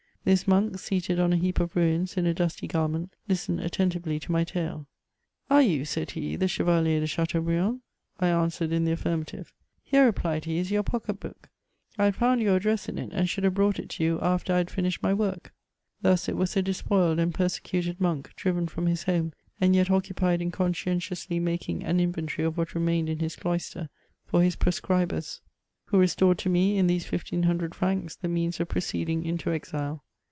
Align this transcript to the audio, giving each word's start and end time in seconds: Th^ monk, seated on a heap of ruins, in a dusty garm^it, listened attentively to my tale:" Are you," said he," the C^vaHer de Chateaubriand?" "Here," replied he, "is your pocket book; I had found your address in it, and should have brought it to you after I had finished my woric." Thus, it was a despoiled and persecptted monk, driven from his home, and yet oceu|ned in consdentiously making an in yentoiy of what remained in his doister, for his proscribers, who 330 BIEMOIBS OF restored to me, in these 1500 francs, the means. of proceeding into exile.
Th^ 0.23 0.47
monk, 0.47 0.77
seated 0.77 1.19
on 1.19 1.33
a 1.33 1.37
heap 1.37 1.59
of 1.59 1.75
ruins, 1.75 2.15
in 2.15 2.27
a 2.27 2.33
dusty 2.35 2.67
garm^it, 2.67 3.09
listened 3.27 3.59
attentively 3.59 4.19
to 4.19 4.31
my 4.31 4.43
tale:" 4.43 4.85
Are 5.49 5.63
you," 5.63 5.83
said 5.83 6.11
he," 6.11 6.35
the 6.35 6.45
C^vaHer 6.45 6.83
de 6.99 7.07
Chateaubriand?" 7.07 7.79
"Here," 9.83 10.05
replied 10.05 10.45
he, 10.45 10.59
"is 10.59 10.69
your 10.69 10.83
pocket 10.83 11.19
book; 11.19 11.49
I 11.97 12.05
had 12.05 12.15
found 12.15 12.39
your 12.39 12.55
address 12.57 12.87
in 12.87 12.99
it, 12.99 13.09
and 13.13 13.27
should 13.27 13.43
have 13.43 13.55
brought 13.55 13.79
it 13.79 13.89
to 13.89 14.03
you 14.03 14.19
after 14.21 14.53
I 14.53 14.57
had 14.59 14.69
finished 14.69 15.01
my 15.01 15.11
woric." 15.11 15.49
Thus, 16.03 16.29
it 16.29 16.37
was 16.37 16.55
a 16.55 16.61
despoiled 16.61 17.17
and 17.17 17.33
persecptted 17.33 17.99
monk, 17.99 18.31
driven 18.35 18.67
from 18.67 18.85
his 18.85 19.03
home, 19.05 19.33
and 19.59 19.75
yet 19.75 19.87
oceu|ned 19.87 20.39
in 20.39 20.51
consdentiously 20.51 21.39
making 21.41 21.83
an 21.83 21.99
in 21.99 22.13
yentoiy 22.13 22.45
of 22.45 22.59
what 22.59 22.75
remained 22.75 23.09
in 23.09 23.17
his 23.17 23.35
doister, 23.35 23.89
for 24.27 24.43
his 24.43 24.55
proscribers, 24.55 25.41
who 25.85 25.97
330 25.97 25.97
BIEMOIBS 25.97 25.97
OF 25.97 25.99
restored 25.99 26.37
to 26.37 26.49
me, 26.49 26.77
in 26.77 26.85
these 26.85 27.09
1500 27.11 27.73
francs, 27.73 28.15
the 28.15 28.27
means. 28.27 28.59
of 28.59 28.69
proceeding 28.69 29.25
into 29.25 29.51
exile. 29.51 30.03